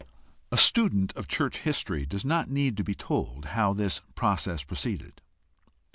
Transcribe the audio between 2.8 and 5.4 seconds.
be told how this process proceeded.